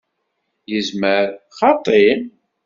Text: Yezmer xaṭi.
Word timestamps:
Yezmer 0.71 1.25
xaṭi. 1.57 2.05